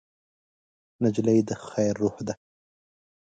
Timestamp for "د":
1.47-1.49